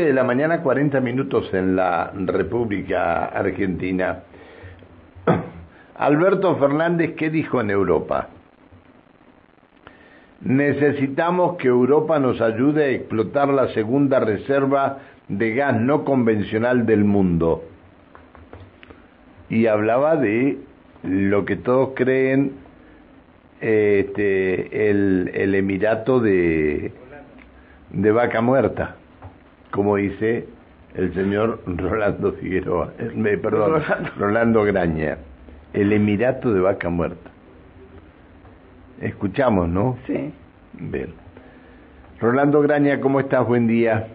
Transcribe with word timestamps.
de 0.00 0.12
la 0.12 0.24
mañana, 0.24 0.62
40 0.62 1.00
minutos 1.00 1.52
en 1.52 1.76
la 1.76 2.12
República 2.14 3.26
Argentina. 3.26 4.22
Alberto 5.96 6.56
Fernández, 6.56 7.14
¿qué 7.16 7.30
dijo 7.30 7.60
en 7.60 7.70
Europa? 7.70 8.28
Necesitamos 10.40 11.56
que 11.56 11.68
Europa 11.68 12.18
nos 12.18 12.40
ayude 12.40 12.84
a 12.84 12.88
explotar 12.88 13.48
la 13.48 13.68
segunda 13.68 14.20
reserva 14.20 14.98
de 15.28 15.54
gas 15.54 15.80
no 15.80 16.04
convencional 16.04 16.86
del 16.86 17.04
mundo. 17.04 17.64
Y 19.48 19.66
hablaba 19.66 20.16
de 20.16 20.58
lo 21.02 21.44
que 21.44 21.56
todos 21.56 21.90
creen 21.94 22.52
este, 23.60 24.90
el, 24.90 25.30
el 25.34 25.54
Emirato 25.54 26.20
de, 26.20 26.92
de 27.90 28.12
Vaca 28.12 28.40
Muerta 28.40 28.96
como 29.74 29.96
dice 29.96 30.46
el 30.94 31.12
señor 31.14 31.58
Rolando 31.66 32.32
Figueroa, 32.34 32.92
perdón, 33.42 33.82
Rolando. 34.16 34.62
Graña, 34.62 35.18
el 35.72 35.92
Emirato 35.92 36.54
de 36.54 36.60
Vaca 36.60 36.88
Muerta. 36.90 37.30
Escuchamos, 39.00 39.68
¿no? 39.68 39.98
Sí. 40.06 40.32
Bien. 40.74 41.08
Rolando 42.20 42.62
Graña, 42.62 43.00
¿cómo 43.00 43.18
estás? 43.18 43.44
Buen 43.48 43.66
día. 43.66 44.06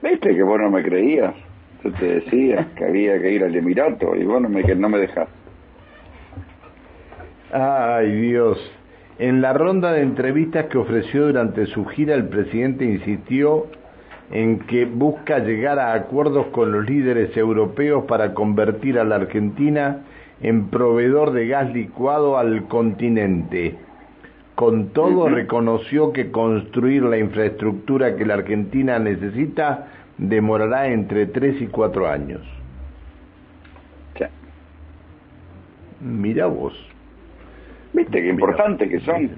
Viste 0.00 0.32
que 0.32 0.42
vos 0.44 0.60
no 0.60 0.70
me 0.70 0.84
creías. 0.84 1.34
Yo 1.82 1.92
te 1.94 2.20
decía 2.20 2.68
que 2.76 2.84
había 2.84 3.20
que 3.20 3.32
ir 3.32 3.42
al 3.42 3.56
Emirato 3.56 4.14
y 4.14 4.22
vos 4.22 4.40
no 4.40 4.48
me, 4.48 4.62
no 4.62 4.88
me 4.88 4.98
dejás. 4.98 5.28
Ay, 7.52 8.12
Dios. 8.12 8.58
En 9.18 9.40
la 9.40 9.52
ronda 9.54 9.92
de 9.92 10.02
entrevistas 10.02 10.66
que 10.66 10.78
ofreció 10.78 11.26
durante 11.26 11.66
su 11.66 11.84
gira, 11.86 12.14
el 12.14 12.28
presidente 12.28 12.84
insistió 12.84 13.66
en 14.30 14.60
que 14.60 14.84
busca 14.84 15.38
llegar 15.38 15.78
a 15.78 15.94
acuerdos 15.94 16.46
con 16.48 16.72
los 16.72 16.88
líderes 16.88 17.36
europeos 17.36 18.04
para 18.04 18.34
convertir 18.34 18.98
a 18.98 19.04
la 19.04 19.16
Argentina 19.16 20.00
en 20.40 20.68
proveedor 20.68 21.32
de 21.32 21.48
gas 21.48 21.72
licuado 21.72 22.36
al 22.38 22.68
continente. 22.68 23.76
Con 24.54 24.88
todo, 24.88 25.28
reconoció 25.28 26.12
que 26.12 26.30
construir 26.30 27.04
la 27.04 27.18
infraestructura 27.18 28.16
que 28.16 28.26
la 28.26 28.34
Argentina 28.34 28.98
necesita 28.98 29.86
demorará 30.18 30.88
entre 30.88 31.26
tres 31.26 31.60
y 31.62 31.68
cuatro 31.68 32.08
años. 32.08 32.40
Mira 36.00 36.46
vos. 36.46 36.74
Viste 37.92 38.22
qué 38.22 38.28
importante 38.28 38.88
que 38.88 39.00
son. 39.00 39.30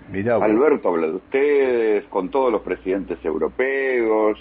Alberto 0.43 0.89
habla 0.89 1.07
de 1.07 1.15
ustedes, 1.15 2.05
con 2.07 2.29
todos 2.29 2.53
los 2.53 2.63
presidentes 2.63 3.23
europeos, 3.25 4.39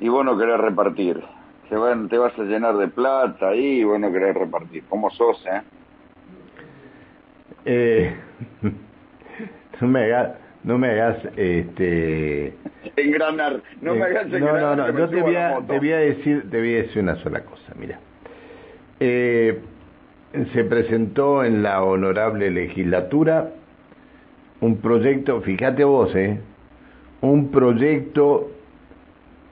y 0.00 0.08
vos 0.08 0.24
no 0.24 0.38
querés 0.38 0.58
repartir. 0.58 1.22
Se 1.68 1.76
van, 1.76 2.08
te 2.08 2.18
vas 2.18 2.38
a 2.38 2.42
llenar 2.42 2.76
de 2.76 2.88
plata 2.88 3.54
y 3.54 3.82
vos 3.84 3.98
no 3.98 4.12
querés 4.12 4.34
repartir. 4.34 4.84
¿Cómo 4.88 5.10
sos, 5.10 5.44
eh? 5.46 5.62
eh 7.64 8.16
no 9.80 9.88
me 9.88 10.04
hagas, 10.04 10.36
no 10.62 10.78
me 10.78 10.90
hagas, 10.90 11.18
este... 11.36 12.54
Engranar, 12.96 13.60
no 13.80 13.94
me 13.94 14.04
hagas 14.04 14.26
engranar. 14.26 14.76
No, 14.76 14.76
no, 14.76 14.92
no, 14.92 14.98
yo 14.98 15.08
te 15.08 15.22
voy, 15.22 15.36
a, 15.36 15.58
te 15.66 15.78
voy, 15.78 15.92
a, 15.92 15.98
decir, 15.98 16.50
te 16.50 16.58
voy 16.58 16.74
a 16.74 16.82
decir 16.82 17.02
una 17.02 17.16
sola 17.16 17.40
cosa, 17.40 17.72
mira. 17.76 17.98
Eh, 19.00 19.60
se 20.52 20.64
presentó 20.64 21.44
en 21.44 21.62
la 21.62 21.82
honorable 21.82 22.50
legislatura 22.50 23.50
un 24.60 24.78
proyecto, 24.78 25.40
fíjate 25.42 25.84
vos, 25.84 26.14
eh, 26.14 26.40
un 27.20 27.50
proyecto 27.50 28.50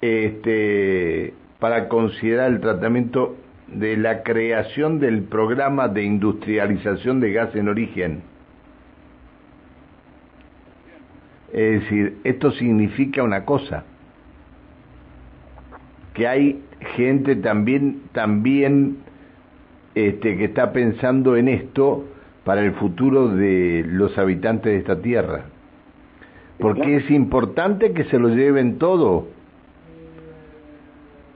este, 0.05 1.33
para 1.59 1.89
considerar 1.89 2.53
el 2.53 2.61
tratamiento 2.61 3.37
de 3.69 3.97
la 3.97 4.23
creación 4.23 5.01
del 5.01 5.23
programa 5.23 5.89
de 5.89 6.05
industrialización 6.05 7.21
de 7.21 7.33
gas 7.33 7.57
en 7.57 7.69
origen. 7.69 8.23
Es 11.55 11.81
decir, 11.81 12.19
esto 12.25 12.51
significa 12.51 13.23
una 13.23 13.47
cosa, 13.47 13.85
que 16.13 16.29
hay 16.29 16.63
gente 16.97 17.37
también, 17.37 18.03
también 18.13 18.99
este, 19.95 20.37
que 20.37 20.45
está 20.45 20.73
pensando 20.75 21.35
en 21.37 21.49
esto 21.49 22.05
para 22.45 22.61
el 22.61 22.73
futuro 22.73 23.29
de 23.29 23.87
los 23.89 24.19
habitantes 24.19 24.71
de 24.71 24.79
esta 24.81 25.01
tierra. 25.01 25.47
Porque 26.59 26.97
es 26.97 27.11
importante 27.11 27.95
que 27.95 28.05
se 28.05 28.19
lo 28.19 28.29
lleven 28.29 28.77
todo 28.77 29.33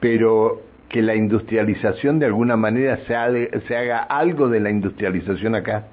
pero 0.01 0.63
que 0.89 1.03
la 1.03 1.15
industrialización 1.15 2.19
de 2.19 2.27
alguna 2.27 2.57
manera 2.57 2.99
se, 3.07 3.15
haga, 3.15 3.99
algo 3.99 4.49
de 4.49 4.61
la 4.61 4.71
industrialización 4.71 5.55
acá. 5.55 5.85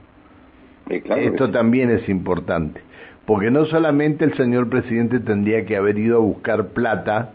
Esto 0.89 1.49
también 1.51 1.89
es 1.89 2.07
importante, 2.07 2.81
porque 3.25 3.49
no 3.51 3.65
solamente 3.65 4.23
el 4.23 4.35
señor 4.35 4.69
presidente 4.69 5.19
tendría 5.19 5.65
que 5.65 5.75
haber 5.75 5.97
ido 5.97 6.17
a 6.17 6.21
buscar 6.21 6.67
plata 6.67 7.31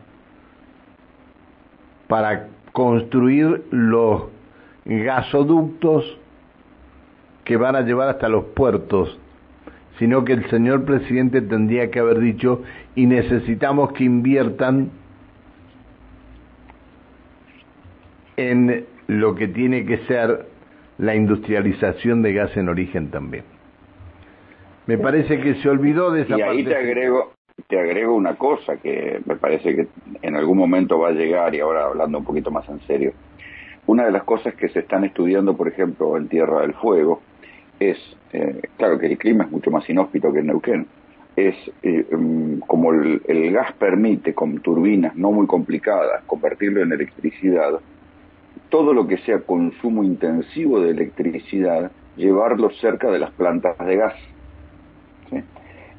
para 2.06 2.48
construir 2.72 3.64
los 3.70 4.24
gasoductos 4.84 6.18
que 7.44 7.56
van 7.56 7.74
a 7.74 7.80
llevar 7.80 8.08
hasta 8.08 8.28
los 8.28 8.44
puertos, 8.44 9.18
sino 9.98 10.24
que 10.24 10.32
el 10.32 10.48
señor 10.48 10.84
presidente 10.84 11.42
tendría 11.42 11.90
que 11.90 11.98
haber 11.98 12.20
dicho 12.20 12.62
y 12.94 13.06
necesitamos 13.06 13.92
que 13.92 14.04
inviertan 14.04 14.90
en 18.48 18.86
lo 19.06 19.34
que 19.34 19.48
tiene 19.48 19.84
que 19.84 19.98
ser 20.06 20.46
la 20.98 21.14
industrialización 21.14 22.22
de 22.22 22.32
gas 22.32 22.56
en 22.56 22.68
origen 22.68 23.10
también. 23.10 23.44
Me 24.86 24.98
parece 24.98 25.40
que 25.40 25.54
se 25.56 25.68
olvidó 25.68 26.10
de 26.10 26.22
esa 26.22 26.38
y 26.38 26.42
ahí 26.42 26.64
te 26.64 26.74
agrego 26.74 27.32
te 27.68 27.78
agrego 27.78 28.14
una 28.14 28.36
cosa 28.36 28.76
que 28.78 29.20
me 29.26 29.36
parece 29.36 29.76
que 29.76 29.86
en 30.22 30.36
algún 30.36 30.58
momento 30.58 30.98
va 30.98 31.08
a 31.08 31.12
llegar 31.12 31.54
y 31.54 31.60
ahora 31.60 31.84
hablando 31.84 32.18
un 32.18 32.24
poquito 32.24 32.50
más 32.50 32.68
en 32.68 32.80
serio. 32.80 33.12
Una 33.86 34.04
de 34.04 34.12
las 34.12 34.24
cosas 34.24 34.54
que 34.54 34.68
se 34.68 34.80
están 34.80 35.04
estudiando, 35.04 35.56
por 35.56 35.68
ejemplo, 35.68 36.16
en 36.16 36.28
Tierra 36.28 36.62
del 36.62 36.74
Fuego, 36.74 37.20
es, 37.78 37.98
eh, 38.32 38.60
claro 38.76 38.98
que 38.98 39.06
el 39.06 39.18
clima 39.18 39.44
es 39.44 39.50
mucho 39.50 39.70
más 39.70 39.88
inhóspito 39.88 40.32
que 40.32 40.40
en 40.40 40.46
Neuquén, 40.46 40.86
es 41.36 41.54
eh, 41.82 42.06
mm, 42.10 42.60
como 42.66 42.92
el, 42.92 43.52
gas 43.52 43.72
permite 43.72 44.34
con 44.34 44.60
turbinas 44.60 45.16
no 45.16 45.32
muy 45.32 45.46
complicadas 45.46 46.22
convertirlo 46.24 46.82
en 46.82 46.92
electricidad, 46.92 47.80
todo 48.70 48.94
lo 48.94 49.06
que 49.06 49.18
sea 49.18 49.40
consumo 49.40 50.04
intensivo 50.04 50.80
de 50.80 50.90
electricidad, 50.90 51.90
llevarlo 52.16 52.70
cerca 52.70 53.10
de 53.10 53.18
las 53.18 53.30
plantas 53.32 53.76
de 53.78 53.96
gas. 53.96 54.14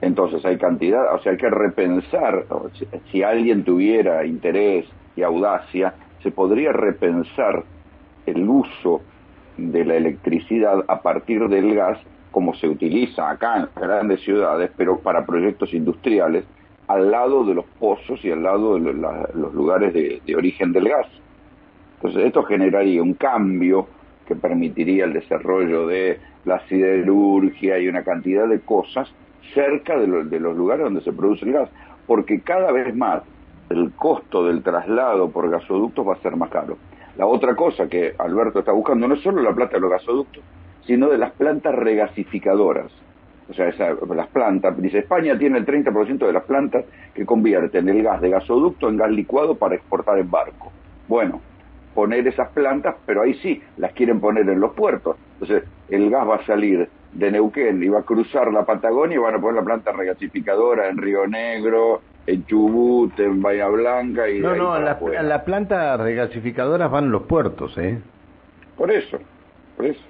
Entonces 0.01 0.43
hay 0.45 0.57
cantidad, 0.57 1.13
o 1.13 1.19
sea, 1.19 1.33
hay 1.33 1.37
que 1.37 1.49
repensar, 1.49 2.45
si, 3.11 3.21
alguien 3.21 3.63
tuviera 3.63 4.25
interés 4.25 4.85
y 5.15 5.21
audacia, 5.21 5.93
se 6.23 6.31
podría 6.31 6.71
repensar 6.71 7.63
el 8.25 8.49
uso 8.49 9.01
de 9.57 9.85
la 9.85 9.95
electricidad 9.95 10.83
a 10.87 11.01
partir 11.01 11.47
del 11.49 11.75
gas 11.75 11.99
como 12.31 12.55
se 12.55 12.67
utiliza 12.67 13.29
acá 13.29 13.57
en 13.57 13.67
grandes 13.75 14.21
ciudades, 14.21 14.71
pero 14.75 14.99
para 14.99 15.25
proyectos 15.25 15.73
industriales, 15.73 16.45
al 16.87 17.11
lado 17.11 17.43
de 17.43 17.53
los 17.53 17.65
pozos 17.77 18.23
y 18.23 18.31
al 18.31 18.41
lado 18.41 18.75
de 18.75 18.93
los 18.93 19.53
lugares 19.53 19.93
de 19.93 20.35
origen 20.35 20.71
del 20.71 20.87
gas. 20.87 21.20
Entonces 22.01 22.25
esto 22.25 22.41
generaría 22.43 23.03
un 23.03 23.13
cambio 23.13 23.87
que 24.25 24.35
permitiría 24.35 25.05
el 25.05 25.13
desarrollo 25.13 25.85
de 25.85 26.19
la 26.45 26.59
siderurgia 26.67 27.77
y 27.77 27.87
una 27.87 28.03
cantidad 28.03 28.47
de 28.47 28.59
cosas 28.61 29.07
cerca 29.53 29.99
de, 29.99 30.07
los 30.07 30.57
lugares 30.57 30.85
donde 30.85 31.01
se 31.01 31.13
produce 31.13 31.45
el 31.45 31.53
gas, 31.53 31.69
porque 32.07 32.41
cada 32.41 32.71
vez 32.71 32.95
más 32.95 33.21
el 33.69 33.91
costo 33.91 34.47
del 34.47 34.63
traslado 34.63 35.29
por 35.29 35.47
gasoductos 35.51 36.07
va 36.07 36.13
a 36.13 36.21
ser 36.21 36.35
más 36.35 36.49
caro. 36.49 36.77
La 37.17 37.27
otra 37.27 37.55
cosa 37.55 37.87
que 37.87 38.15
Alberto 38.17 38.59
está 38.59 38.71
buscando 38.71 39.07
no 39.07 39.13
es 39.13 39.21
solo 39.21 39.43
la 39.43 39.53
plata 39.53 39.73
de 39.73 39.81
los 39.81 39.91
gasoductos, 39.91 40.43
sino 40.87 41.07
de 41.07 41.19
las 41.19 41.31
plantas 41.33 41.75
regasificadoras. 41.75 42.91
O 43.47 43.53
sea, 43.53 43.71
las 44.15 44.27
plantas, 44.27 44.81
dice 44.81 44.99
España 44.99 45.37
tiene 45.37 45.59
el 45.59 45.67
30% 45.67 46.25
de 46.25 46.33
las 46.33 46.45
plantas 46.45 46.83
que 47.13 47.27
convierten 47.27 47.89
el 47.89 48.01
gas 48.01 48.21
de 48.21 48.29
gasoducto 48.31 48.89
en 48.89 48.97
gas 48.97 49.11
licuado 49.11 49.55
para 49.55 49.75
exportar 49.75 50.17
en 50.17 50.31
barco. 50.31 50.71
Bueno, 51.07 51.41
poner 51.93 52.27
esas 52.27 52.49
plantas, 52.49 52.95
pero 53.05 53.21
ahí 53.21 53.33
sí, 53.35 53.61
las 53.77 53.93
quieren 53.93 54.19
poner 54.19 54.47
en 54.49 54.59
los 54.59 54.73
puertos. 54.73 55.17
Entonces, 55.33 55.63
el 55.89 56.09
gas 56.09 56.27
va 56.27 56.35
a 56.35 56.45
salir 56.45 56.87
de 57.13 57.31
Neuquén 57.31 57.83
y 57.83 57.89
va 57.89 57.99
a 57.99 58.03
cruzar 58.03 58.51
la 58.53 58.65
Patagonia 58.65 59.15
y 59.15 59.19
van 59.19 59.35
a 59.35 59.39
poner 59.39 59.55
la 59.55 59.65
planta 59.65 59.91
regasificadora 59.91 60.87
en 60.89 60.97
Río 60.97 61.27
Negro, 61.27 62.01
en 62.25 62.45
Chubut, 62.45 63.19
en 63.19 63.41
Bahía 63.41 63.67
Blanca 63.67 64.29
y... 64.29 64.39
No, 64.39 64.55
no, 64.55 64.79
las 64.79 65.01
la 65.01 65.43
plantas 65.43 65.99
regasificadoras 65.99 66.89
van 66.89 67.05
en 67.05 67.11
los 67.11 67.23
puertos, 67.23 67.77
¿eh? 67.77 67.99
Por 68.77 68.91
eso, 68.91 69.19
por 69.75 69.85
eso. 69.85 70.01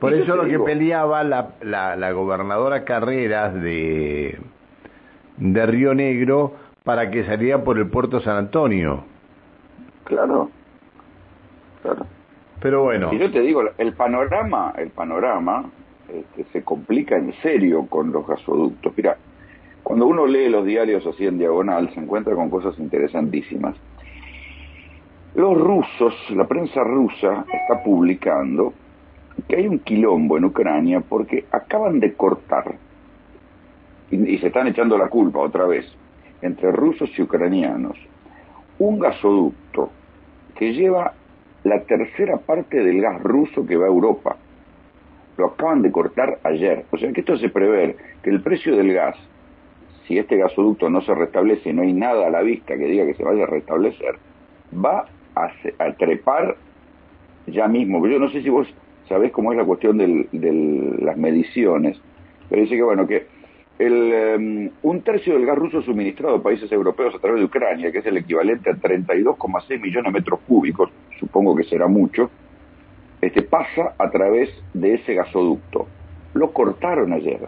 Por 0.00 0.14
eso 0.14 0.36
lo 0.36 0.44
que 0.44 0.58
peleaba 0.60 1.24
la, 1.24 1.50
la, 1.60 1.96
la 1.96 2.12
gobernadora 2.12 2.84
Carreras 2.84 3.52
de, 3.54 4.38
de 5.38 5.66
Río 5.66 5.92
Negro 5.92 6.54
para 6.84 7.10
que 7.10 7.24
saliera 7.24 7.64
por 7.64 7.78
el 7.78 7.88
puerto 7.88 8.20
San 8.20 8.36
Antonio. 8.36 9.04
Claro, 10.04 10.50
claro. 11.82 12.06
Pero 12.60 12.82
bueno. 12.82 13.12
Y 13.12 13.18
yo 13.18 13.30
te 13.30 13.40
digo, 13.40 13.62
el 13.78 13.92
panorama, 13.92 14.74
el 14.76 14.90
panorama 14.90 15.70
este, 16.08 16.44
se 16.52 16.64
complica 16.64 17.16
en 17.16 17.32
serio 17.34 17.86
con 17.86 18.10
los 18.12 18.26
gasoductos. 18.26 18.92
Mira, 18.96 19.16
cuando 19.82 20.06
uno 20.06 20.26
lee 20.26 20.48
los 20.48 20.64
diarios 20.64 21.06
así 21.06 21.26
en 21.26 21.38
diagonal, 21.38 21.90
se 21.94 22.00
encuentra 22.00 22.34
con 22.34 22.50
cosas 22.50 22.78
interesantísimas. 22.78 23.76
Los 25.34 25.56
rusos, 25.56 26.14
la 26.30 26.46
prensa 26.46 26.82
rusa 26.82 27.44
está 27.52 27.82
publicando 27.84 28.72
que 29.46 29.56
hay 29.56 29.68
un 29.68 29.78
quilombo 29.78 30.36
en 30.36 30.46
Ucrania 30.46 31.00
porque 31.00 31.44
acaban 31.52 32.00
de 32.00 32.14
cortar, 32.14 32.74
y, 34.10 34.34
y 34.34 34.38
se 34.38 34.48
están 34.48 34.66
echando 34.66 34.98
la 34.98 35.08
culpa 35.08 35.38
otra 35.38 35.64
vez, 35.66 35.86
entre 36.42 36.72
rusos 36.72 37.10
y 37.16 37.22
ucranianos, 37.22 37.96
un 38.80 38.98
gasoducto 38.98 39.90
que 40.56 40.72
lleva 40.72 41.14
la 41.64 41.82
tercera 41.82 42.38
parte 42.38 42.82
del 42.82 43.00
gas 43.00 43.22
ruso 43.22 43.66
que 43.66 43.76
va 43.76 43.86
a 43.86 43.88
Europa. 43.88 44.36
Lo 45.36 45.46
acaban 45.46 45.82
de 45.82 45.92
cortar 45.92 46.38
ayer. 46.42 46.84
O 46.90 46.98
sea 46.98 47.12
que 47.12 47.20
esto 47.20 47.36
se 47.36 47.48
prevé 47.48 47.96
que 48.22 48.30
el 48.30 48.42
precio 48.42 48.76
del 48.76 48.92
gas 48.92 49.16
si 50.08 50.18
este 50.18 50.38
gasoducto 50.38 50.88
no 50.88 51.02
se 51.02 51.14
restablece 51.14 51.68
y 51.68 51.72
no 51.74 51.82
hay 51.82 51.92
nada 51.92 52.26
a 52.26 52.30
la 52.30 52.40
vista 52.40 52.76
que 52.76 52.86
diga 52.86 53.04
que 53.04 53.14
se 53.14 53.22
vaya 53.22 53.44
a 53.44 53.46
restablecer, 53.46 54.16
va 54.72 55.04
a, 55.34 55.92
trepar 55.92 56.56
ya 57.46 57.68
mismo. 57.68 58.04
Yo 58.06 58.18
no 58.18 58.30
sé 58.30 58.42
si 58.42 58.48
vos 58.48 58.66
sabés 59.06 59.30
cómo 59.30 59.52
es 59.52 59.58
la 59.58 59.64
cuestión 59.64 59.98
de 59.98 60.96
las 61.00 61.16
mediciones, 61.18 62.00
pero 62.48 62.62
dice 62.62 62.76
que 62.76 62.82
bueno, 62.82 63.06
que 63.06 63.26
em, 63.78 64.70
un 64.82 65.02
tercio 65.02 65.34
del 65.34 65.44
gas 65.44 65.58
ruso 65.58 65.82
suministrado 65.82 66.36
a 66.36 66.42
países 66.42 66.72
europeos 66.72 67.14
a 67.14 67.18
través 67.18 67.40
de 67.40 67.44
Ucrania, 67.44 67.92
que 67.92 67.98
es 67.98 68.06
el 68.06 68.16
equivalente 68.16 68.70
a 68.70 68.74
32,6 68.74 69.80
millones 69.80 70.12
de 70.12 70.18
metros 70.18 70.40
cúbicos, 70.48 70.90
supongo 71.18 71.54
que 71.56 71.64
será 71.64 71.86
mucho, 71.86 72.30
este, 73.20 73.42
pasa 73.42 73.94
a 73.98 74.10
través 74.10 74.50
de 74.74 74.94
ese 74.94 75.14
gasoducto. 75.14 75.86
Lo 76.34 76.52
cortaron 76.52 77.12
ayer 77.12 77.40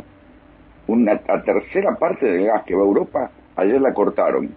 una 0.91 1.19
tercera 1.19 1.95
parte 1.97 2.27
del 2.27 2.47
gas 2.47 2.65
que 2.65 2.75
va 2.75 2.83
a 2.83 2.87
Europa, 2.87 3.31
ayer 3.57 3.81
la 3.81 3.95
cortaron. 3.95 4.51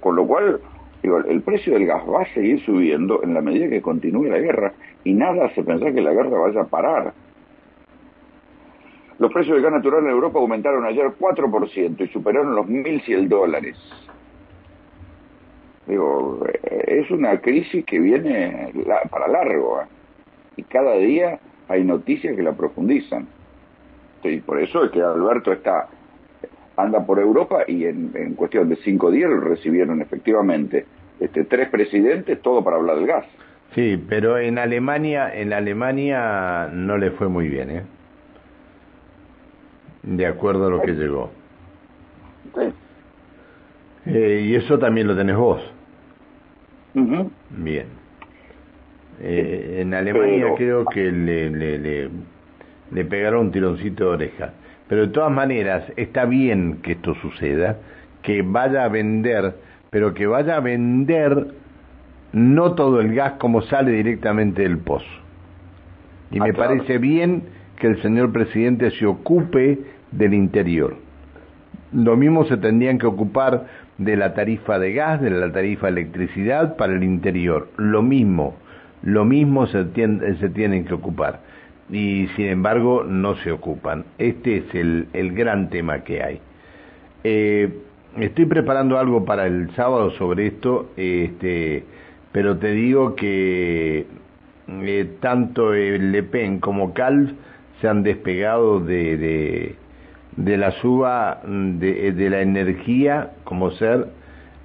Con 0.00 0.16
lo 0.16 0.26
cual, 0.26 0.60
el 1.02 1.42
precio 1.42 1.74
del 1.74 1.86
gas 1.86 2.02
va 2.06 2.22
a 2.22 2.34
seguir 2.34 2.62
subiendo 2.64 3.22
en 3.22 3.34
la 3.34 3.40
medida 3.40 3.68
que 3.68 3.80
continúe 3.80 4.24
la 4.24 4.38
guerra 4.38 4.72
y 5.02 5.14
nada 5.14 5.46
hace 5.46 5.62
pensar 5.62 5.94
que 5.94 6.00
la 6.00 6.12
guerra 6.12 6.38
vaya 6.38 6.62
a 6.62 6.66
parar. 6.66 7.12
Los 9.18 9.32
precios 9.32 9.54
del 9.54 9.62
gas 9.62 9.72
natural 9.72 10.04
en 10.04 10.10
Europa 10.10 10.38
aumentaron 10.38 10.84
ayer 10.84 11.06
4% 11.18 12.00
y 12.00 12.08
superaron 12.08 12.54
los 12.54 12.66
1.100 12.66 13.28
dólares. 13.28 13.78
Digo, 15.86 16.46
eh, 16.46 17.00
es 17.02 17.10
una 17.10 17.40
crisis 17.40 17.84
que 17.84 17.98
viene 17.98 18.72
para 19.10 19.28
largo 19.28 19.80
¿eh? 19.82 19.86
y 20.56 20.62
cada 20.62 20.94
día 20.94 21.38
hay 21.68 21.84
noticias 21.84 22.34
que 22.34 22.42
la 22.42 22.52
profundizan 22.52 23.26
y 24.22 24.40
por 24.40 24.60
eso 24.60 24.84
es 24.84 24.90
que 24.90 25.02
Alberto 25.02 25.52
está 25.52 25.88
anda 26.76 27.04
por 27.04 27.18
Europa 27.18 27.64
y 27.68 27.84
en, 27.84 28.34
cuestión 28.36 28.68
de 28.68 28.76
cinco 28.76 29.10
días 29.10 29.30
lo 29.30 29.40
recibieron 29.40 30.00
efectivamente 30.00 30.86
este, 31.20 31.44
tres 31.44 31.68
presidentes, 31.68 32.40
todo 32.42 32.64
para 32.64 32.76
hablar 32.76 32.96
del 32.96 33.06
gas. 33.06 33.24
Sí, 33.74 34.02
pero 34.08 34.38
en 34.38 34.58
Alemania, 34.58 35.34
en 35.34 35.52
Alemania 35.52 36.68
no 36.72 36.98
le 36.98 37.10
fue 37.12 37.28
muy 37.28 37.48
bien, 37.48 37.70
¿eh? 37.70 37.82
De 40.02 40.26
acuerdo 40.26 40.66
a 40.66 40.70
lo 40.70 40.82
que 40.82 40.92
llegó. 40.92 41.30
Sí. 42.54 42.72
Eh, 44.06 44.42
y 44.46 44.54
eso 44.54 44.78
también 44.78 45.06
lo 45.06 45.16
tenés 45.16 45.36
vos. 45.36 45.73
Bien. 46.94 47.86
Eh, 49.20 49.78
en 49.80 49.94
Alemania 49.94 50.54
creo 50.56 50.84
que 50.86 51.10
le, 51.10 51.50
le 51.50 52.10
le 52.94 53.04
pegaron 53.04 53.46
un 53.46 53.52
tironcito 53.52 54.04
de 54.04 54.10
oreja. 54.10 54.52
Pero 54.88 55.06
de 55.06 55.12
todas 55.12 55.32
maneras, 55.32 55.84
está 55.96 56.24
bien 56.24 56.78
que 56.82 56.92
esto 56.92 57.14
suceda, 57.16 57.78
que 58.22 58.42
vaya 58.42 58.84
a 58.84 58.88
vender, 58.88 59.54
pero 59.90 60.14
que 60.14 60.26
vaya 60.26 60.56
a 60.56 60.60
vender 60.60 61.48
no 62.32 62.74
todo 62.74 63.00
el 63.00 63.14
gas 63.14 63.34
como 63.38 63.62
sale 63.62 63.92
directamente 63.92 64.62
del 64.62 64.78
pozo. 64.78 65.06
Y 66.30 66.40
me 66.40 66.50
ah, 66.50 66.54
parece 66.56 66.98
bien 66.98 67.42
que 67.78 67.88
el 67.88 68.02
señor 68.02 68.32
presidente 68.32 68.90
se 68.92 69.06
ocupe 69.06 69.80
del 70.10 70.34
interior. 70.34 70.96
Lo 71.92 72.16
mismo 72.16 72.44
se 72.44 72.56
tendrían 72.56 72.98
que 72.98 73.06
ocupar 73.06 73.66
de 73.98 74.16
la 74.16 74.34
tarifa 74.34 74.78
de 74.78 74.92
gas, 74.92 75.20
de 75.20 75.30
la 75.30 75.52
tarifa 75.52 75.86
de 75.86 76.00
electricidad 76.00 76.76
para 76.76 76.94
el 76.94 77.02
interior. 77.02 77.68
Lo 77.76 78.02
mismo, 78.02 78.56
lo 79.02 79.24
mismo 79.24 79.66
se, 79.66 79.84
se 79.94 80.48
tienen 80.50 80.84
que 80.84 80.94
ocupar 80.94 81.40
y 81.90 82.28
sin 82.36 82.46
embargo 82.46 83.04
no 83.04 83.36
se 83.36 83.52
ocupan. 83.52 84.04
Este 84.18 84.58
es 84.58 84.74
el, 84.74 85.08
el 85.12 85.32
gran 85.32 85.70
tema 85.70 86.04
que 86.04 86.22
hay. 86.22 86.40
Eh, 87.22 87.72
estoy 88.18 88.46
preparando 88.46 88.98
algo 88.98 89.24
para 89.24 89.46
el 89.46 89.74
sábado 89.74 90.10
sobre 90.12 90.46
esto, 90.46 90.90
este, 90.96 91.84
pero 92.32 92.56
te 92.58 92.72
digo 92.72 93.14
que 93.14 94.06
eh, 94.68 95.10
tanto 95.20 95.72
Le 95.72 96.22
Pen 96.22 96.58
como 96.58 96.94
Calv 96.94 97.34
se 97.80 97.88
han 97.88 98.02
despegado 98.02 98.80
de, 98.80 99.16
de, 99.16 99.74
de 100.36 100.56
la 100.56 100.72
suba 100.72 101.40
de, 101.44 102.12
de, 102.12 102.30
la 102.30 102.40
energía 102.40 103.30
como 103.44 103.70
ser 103.72 104.08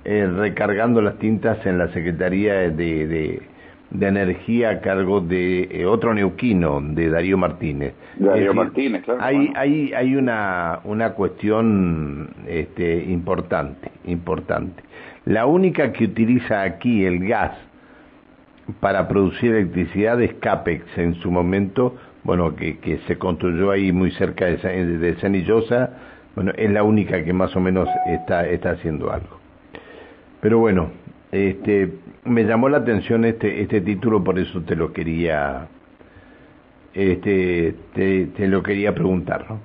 eh, 0.05 0.27
recargando 0.27 1.01
las 1.01 1.19
tintas 1.19 1.65
en 1.65 1.77
la 1.77 1.89
Secretaría 1.89 2.53
de, 2.69 3.41
de 3.91 4.07
energía 4.07 4.69
a 4.69 4.81
cargo 4.81 5.21
de 5.21 5.67
eh, 5.71 5.85
otro 5.85 6.13
neuquino, 6.13 6.79
de 6.81 7.09
Darío 7.09 7.37
Martínez. 7.37 7.93
Darío 8.17 8.53
Martínez, 8.53 9.03
claro. 9.03 9.19
Hay, 9.21 9.51
hay, 9.55 9.93
hay 9.93 10.15
una, 10.15 10.79
una 10.83 11.13
cuestión 11.13 12.29
este, 12.47 13.03
importante, 13.05 13.91
importante. 14.05 14.83
La 15.25 15.45
única 15.45 15.91
que 15.91 16.05
utiliza 16.05 16.61
aquí 16.61 17.05
el 17.05 17.27
gas 17.27 17.57
para 18.79 19.07
producir 19.07 19.55
electricidad 19.55 20.21
es 20.21 20.33
CAPEX 20.35 20.97
en 20.97 21.15
su 21.15 21.31
momento, 21.31 21.95
bueno, 22.29 22.55
que, 22.55 22.77
que 22.77 22.99
se 23.07 23.17
construyó 23.17 23.71
ahí 23.71 23.91
muy 23.91 24.11
cerca 24.11 24.45
de, 24.45 24.85
de 24.85 25.15
Sanillosa, 25.15 25.89
bueno, 26.35 26.51
es 26.55 26.69
la 26.69 26.83
única 26.83 27.23
que 27.23 27.33
más 27.33 27.55
o 27.55 27.59
menos 27.59 27.89
está, 28.05 28.47
está 28.47 28.69
haciendo 28.69 29.11
algo. 29.11 29.39
Pero 30.39 30.59
bueno, 30.59 30.91
este, 31.31 31.91
me 32.25 32.43
llamó 32.43 32.69
la 32.69 32.77
atención 32.77 33.25
este, 33.25 33.61
este 33.61 33.81
título, 33.81 34.23
por 34.23 34.37
eso 34.37 34.61
te 34.61 34.75
lo 34.75 34.93
quería, 34.93 35.69
este, 36.93 37.73
te, 37.95 38.27
te 38.27 38.47
lo 38.47 38.61
quería 38.61 38.93
preguntar, 38.93 39.47
¿no? 39.49 39.59